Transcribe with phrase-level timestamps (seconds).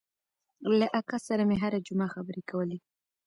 [0.79, 2.77] له اکا سره مې هره جمعه خبرې کولې.